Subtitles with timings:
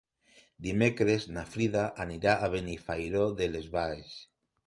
[0.67, 4.19] Dimecres na Frida anirà a Benifairó de les Valls.